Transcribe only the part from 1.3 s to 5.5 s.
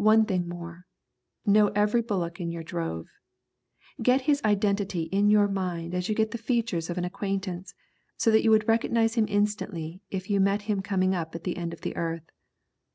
know every bullock in your drove. Get his identity in your